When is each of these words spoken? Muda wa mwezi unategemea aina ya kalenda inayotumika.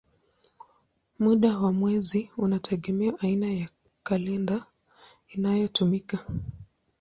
Muda 1.19 1.57
wa 1.57 1.73
mwezi 1.73 2.31
unategemea 2.37 3.13
aina 3.19 3.47
ya 3.53 3.69
kalenda 4.03 4.65
inayotumika. 5.27 6.25